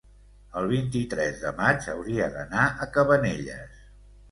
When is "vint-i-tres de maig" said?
0.71-1.91